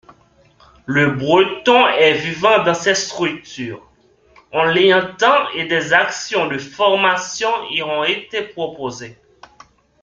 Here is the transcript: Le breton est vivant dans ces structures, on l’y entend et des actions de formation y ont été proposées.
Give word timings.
Le 0.87 1.11
breton 1.11 1.87
est 1.89 2.15
vivant 2.15 2.63
dans 2.63 2.73
ces 2.73 2.95
structures, 2.95 3.87
on 4.51 4.63
l’y 4.65 4.91
entend 4.91 5.47
et 5.51 5.67
des 5.67 5.93
actions 5.93 6.47
de 6.47 6.57
formation 6.57 7.49
y 7.69 7.83
ont 7.83 8.03
été 8.03 8.41
proposées. 8.41 9.19